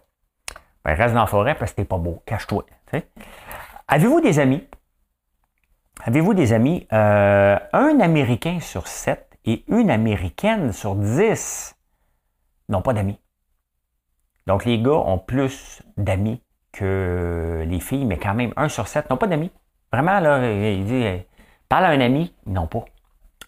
[0.84, 2.22] Ben, reste dans la forêt parce que t'es pas beau.
[2.26, 2.64] Cache-toi.
[3.88, 4.66] Avez-vous des amis?
[6.04, 6.86] Avez-vous des amis?
[6.92, 11.76] Euh, un Américain sur sept et une Américaine sur dix
[12.68, 13.18] n'ont pas d'amis.
[14.46, 19.08] Donc, les gars ont plus d'amis que les filles, mais quand même, un sur sept
[19.10, 19.52] n'ont pas d'amis.
[19.92, 21.18] Vraiment, là, il dit, euh,
[21.68, 22.84] parle à un ami, ils n'ont pas.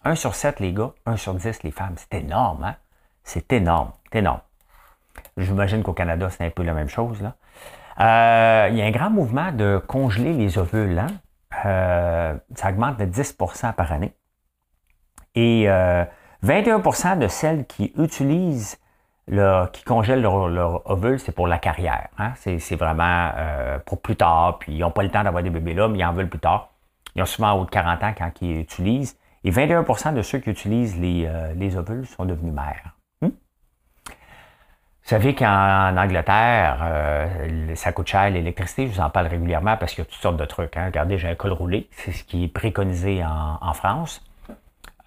[0.03, 1.95] Un sur sept, les gars, un sur dix, les femmes.
[1.97, 2.75] C'est énorme, hein?
[3.23, 4.41] C'est énorme, c'est énorme.
[5.37, 7.35] J'imagine qu'au Canada, c'est un peu la même chose, là.
[7.99, 10.99] Euh, il y a un grand mouvement de congeler les ovules.
[10.99, 11.07] Hein?
[11.65, 14.13] Euh, ça augmente de 10% par année.
[15.35, 16.05] Et euh,
[16.43, 18.77] 21% de celles qui utilisent,
[19.27, 22.07] qui congèlent leur, leur ovule, c'est pour la carrière.
[22.17, 22.33] Hein?
[22.35, 24.59] C'est, c'est vraiment euh, pour plus tard.
[24.59, 26.39] Puis ils n'ont pas le temps d'avoir des bébés là, mais ils en veulent plus
[26.39, 26.71] tard.
[27.17, 29.17] Ils ont souvent haut de 40 ans quand ils utilisent.
[29.43, 32.95] Et 21% de ceux qui utilisent les, euh, les ovules sont devenus mères.
[33.21, 33.29] Hmm?
[33.29, 34.13] Vous
[35.03, 38.87] savez qu'en Angleterre, euh, ça coûte cher l'électricité.
[38.87, 40.77] Je vous en parle régulièrement parce qu'il y a toutes sortes de trucs.
[40.77, 40.85] Hein.
[40.87, 41.87] Regardez, j'ai un col roulé.
[41.91, 44.23] C'est ce qui est préconisé en, France.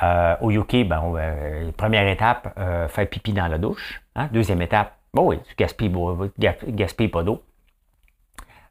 [0.03, 4.03] Euh, au UK, ben, première étape, faire pipi dans la douche.
[4.16, 4.29] Hein.
[4.33, 5.92] Deuxième étape, bon oui, tu gaspilles,
[6.38, 7.42] ga- gaspilles pas d'eau.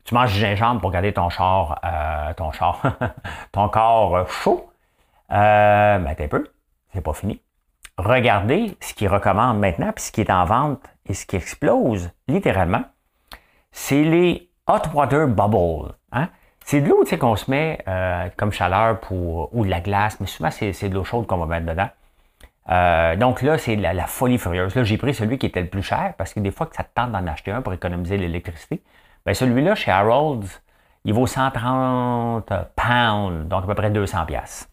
[0.09, 2.49] Tu manges du gingembre pour garder ton euh, ton
[3.51, 4.67] ton corps chaud.
[5.31, 6.47] Euh, ben, t'es peu,
[6.91, 7.39] c'est pas fini.
[7.95, 12.09] Regardez ce qu'ils recommandent maintenant, puis ce qui est en vente et ce qui explose,
[12.27, 12.81] littéralement,
[13.71, 15.93] c'est les hot water bubbles.
[16.11, 16.29] Hein?
[16.65, 20.25] C'est de l'eau qu'on se met euh, comme chaleur pour, ou de la glace, mais
[20.25, 21.89] souvent c'est, c'est de l'eau chaude qu'on va mettre dedans.
[22.71, 24.73] Euh, donc là, c'est la, la folie furieuse.
[24.73, 26.83] Là, j'ai pris celui qui était le plus cher parce que des fois que ça
[26.83, 28.81] te tente d'en acheter un pour économiser l'électricité.
[29.25, 30.61] Ben celui-là, chez Harold's,
[31.05, 34.69] il vaut 130 pounds, donc à peu près 200 pièces.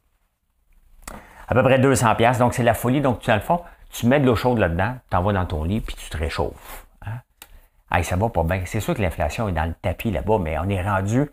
[1.48, 3.00] À peu près 200 pièces, donc c'est la folie.
[3.00, 5.64] Donc tu, dans le fond, tu mets de l'eau chaude là-dedans, tu vas dans ton
[5.64, 6.86] lit, puis tu te réchauffes.
[7.06, 8.02] Hein?
[8.02, 8.62] Ça va pas bien.
[8.66, 11.30] C'est sûr que l'inflation est dans le tapis là-bas, mais on est rendu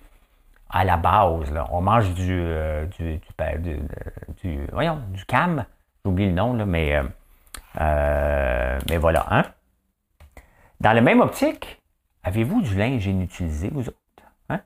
[0.70, 1.52] à la base.
[1.52, 1.68] Là.
[1.72, 3.80] On mange du, euh, du, du, du,
[4.44, 5.66] du- voyons, du cam.
[6.06, 7.04] J'oublie le nom, là, mais, euh,
[7.82, 9.26] euh, mais voilà.
[9.30, 9.44] Hein?
[10.80, 11.82] Dans la même optique,
[12.24, 13.98] avez-vous du linge inutilisé, vous autres?
[14.50, 14.62] Hein?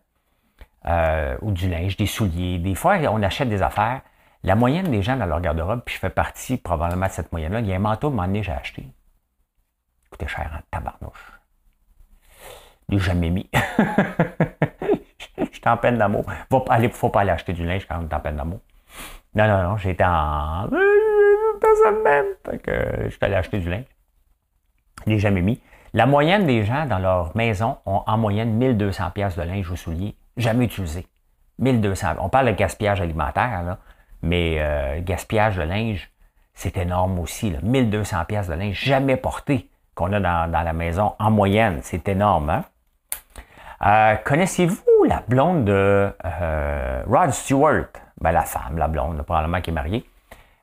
[0.86, 2.60] Euh, ou du linge, des souliers.
[2.60, 4.02] Des fois, on achète des affaires.
[4.43, 7.60] La moyenne des gens dans leur garde-robe, puis je fais partie probablement de cette moyenne-là,
[7.60, 8.84] il y a un manteau, donné, j'ai acheté.
[8.84, 11.32] Il coûtait cher en tabarnouche.
[12.88, 13.50] Je l'ai jamais mis.
[15.38, 16.26] Je suis en peine d'amour.
[16.50, 18.60] Va pas aller, faut pas aller acheter du linge quand on est en peine d'amour.
[19.36, 20.67] Non, non, non, j'étais en.
[20.67, 22.26] de même.
[22.46, 23.86] Fait que je suis allé acheter du linge.
[25.06, 25.62] Je l'ai jamais mis.
[25.98, 29.76] La moyenne des gens dans leur maison ont en moyenne 1200 pièces de linge ou
[29.76, 31.08] souliers jamais utilisé.
[31.58, 32.18] 1200.
[32.20, 33.78] On parle de gaspillage alimentaire,
[34.22, 36.12] mais euh, gaspillage de linge,
[36.54, 37.50] c'est énorme aussi.
[37.50, 37.58] Là.
[37.64, 41.80] 1200 pièces de linge jamais porté qu'on a dans, la maison en moyenne.
[41.82, 42.52] C'est énorme.
[42.52, 42.64] Hein?
[43.84, 47.88] Euh, Connaissez-vous la blonde de euh, Rod Stewart?
[48.22, 50.08] Ben, la femme, la blonde, probablement qui est mariée.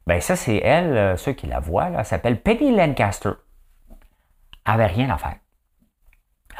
[0.06, 3.30] Ben, ça, c'est elle, ceux qui la voient, s'appelle Penny Lancaster.
[4.64, 5.36] Avait rien à faire.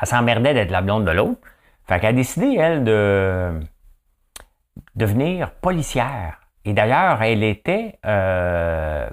[0.01, 1.41] Elle s'emmerdait d'être la blonde de l'autre.
[1.87, 3.61] Fait qu'elle a décidé, elle, de
[4.97, 6.41] devenir policière.
[6.65, 9.09] Et d'ailleurs, elle était, euh,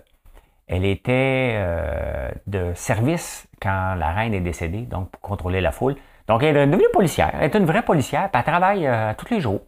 [0.68, 5.96] elle était euh, de service quand la reine est décédée, donc pour contrôler la foule.
[6.28, 7.32] Donc, elle est devenue policière.
[7.34, 9.62] Elle est une vraie policière, puis elle travaille euh, tous les jours,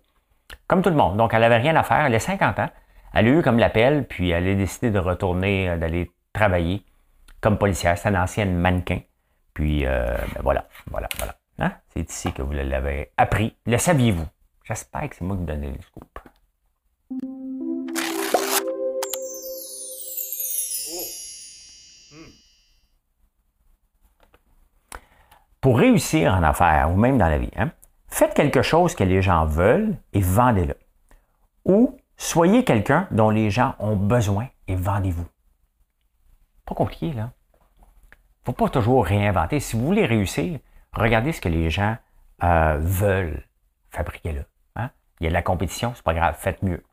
[0.67, 1.17] comme tout le monde.
[1.17, 2.05] Donc, elle n'avait rien à faire.
[2.05, 2.69] Elle a 50 ans.
[3.13, 6.83] Elle a eu comme l'appel, puis elle a décidé de retourner, d'aller travailler
[7.41, 7.97] comme policière.
[7.97, 8.99] C'est une ancienne mannequin.
[9.53, 11.35] Puis, euh, ben voilà, voilà, voilà.
[11.59, 11.73] Hein?
[11.89, 13.55] C'est ici que vous l'avez appris.
[13.65, 14.25] Le saviez-vous?
[14.63, 16.19] J'espère que c'est moi qui donnais le scoop.
[25.61, 27.71] Pour réussir en affaires ou même dans la vie, hein,
[28.09, 30.75] faites quelque chose que les gens veulent et vendez-le.
[31.63, 35.25] Ou soyez quelqu'un dont les gens ont besoin et vendez-vous.
[36.65, 37.31] Pas compliqué, là.
[38.45, 39.60] Faut pas toujours réinventer.
[39.60, 40.60] Si vous voulez réussir,
[40.91, 41.97] regardez ce que les gens
[42.43, 43.47] euh, veulent.
[43.89, 44.45] Fabriquez-le.
[44.75, 44.89] Hein?
[45.19, 46.84] Il y a de la compétition, c'est pas grave, faites mieux.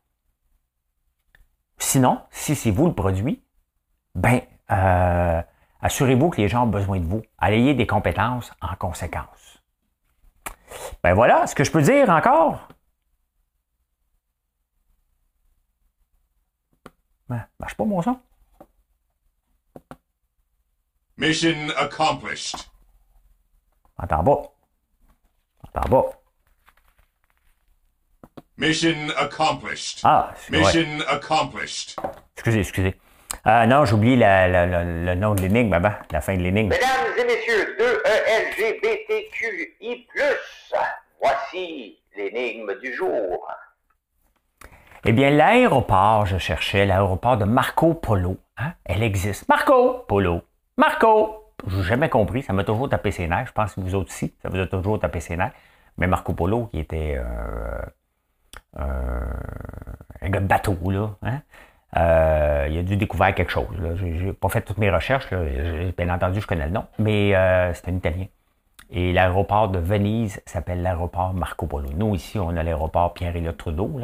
[1.77, 3.43] Sinon, si c'est vous le produit,
[4.15, 5.41] ben, euh,
[5.81, 7.23] assurez-vous que les gens ont besoin de vous.
[7.41, 9.61] Ayez des compétences en conséquence.
[11.03, 12.67] Ben voilà, ce que je peux dire encore?
[17.27, 18.19] Ben, marche pas mon son.
[21.21, 22.55] Mission accomplished.
[23.99, 24.41] Entends pas.
[25.67, 26.05] Entends pas.
[28.57, 29.99] Mission accomplished.
[30.03, 30.57] Ah, ouais.
[30.57, 31.95] Mission accomplished.
[32.35, 32.95] excusez, excusez.
[33.45, 36.69] Euh, non, j'oublie la- la- la- le nom de l'énigme avant, la fin de l'énigme.
[36.69, 38.01] Mesdames et messieurs de
[38.49, 40.07] LGBTQI+,
[41.21, 43.47] voici l'énigme du jour.
[45.05, 48.37] Eh bien, l'aéroport, je cherchais l'aéroport de Marco Polo.
[48.57, 48.73] Hein?
[48.85, 49.47] Elle existe.
[49.47, 50.41] Marco Polo.
[50.81, 51.35] Marco!
[51.67, 52.41] Je n'ai jamais compris.
[52.41, 53.45] Ça m'a toujours tapé ses nerfs.
[53.45, 55.51] Je pense que vous autres aussi, ça vous a toujours tapé ses nerfs.
[55.99, 57.81] Mais Marco Polo, qui était euh,
[58.79, 59.19] euh,
[60.23, 61.41] un gars de bateau, là, hein?
[61.97, 63.67] euh, il a dû découvrir quelque chose.
[63.95, 65.27] Je n'ai pas fait toutes mes recherches.
[65.29, 66.85] J'ai- Bien entendu, je connais le nom.
[66.97, 67.33] Mais
[67.75, 68.25] c'est un Italien.
[68.89, 71.89] Et l'aéroport de Venise s'appelle l'aéroport Marco Polo.
[71.95, 73.99] Nous, ici, on a l'aéroport Pierre-Éliott Trudeau,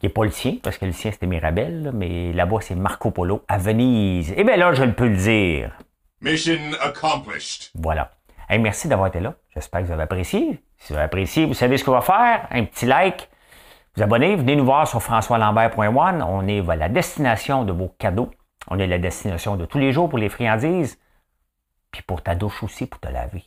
[0.00, 3.12] qui n'est pas le sien, parce que le sien, c'était Mirabel, mais là-bas, c'est Marco
[3.12, 4.34] Polo à Venise.
[4.36, 5.70] Eh bien là, je le peux le dire.
[6.20, 7.70] Mission accomplished.
[7.74, 8.10] Voilà.
[8.50, 9.34] Merci d'avoir été là.
[9.54, 10.62] J'espère que vous avez apprécié.
[10.78, 12.46] Si vous avez apprécié, vous savez ce qu'on va faire.
[12.50, 13.28] Un petit like,
[13.96, 16.22] vous abonnez, venez nous voir sur françoislambert.one.
[16.22, 18.30] On est voilà, la destination de vos cadeaux.
[18.68, 20.98] On est la destination de tous les jours pour les friandises.
[21.90, 23.44] Puis pour ta douche aussi, pour te laver.